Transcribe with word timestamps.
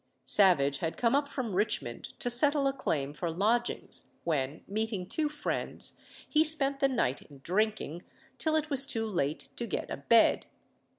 Savage 0.23 0.79
had 0.79 0.97
come 0.97 1.15
up 1.15 1.27
from 1.27 1.55
Richmond 1.55 2.17
to 2.19 2.31
settle 2.31 2.65
a 2.65 2.73
claim 2.73 3.13
for 3.13 3.29
lodgings, 3.29 4.13
when, 4.23 4.63
meeting 4.67 5.05
two 5.05 5.29
friends, 5.29 5.93
he 6.27 6.43
spent 6.43 6.79
the 6.79 6.87
night 6.89 7.21
in 7.21 7.39
drinking, 7.43 8.01
till 8.39 8.55
it 8.55 8.71
was 8.71 8.87
too 8.87 9.05
late 9.05 9.49
to 9.57 9.67
get 9.67 9.91
a 9.91 9.97
bed. 9.97 10.47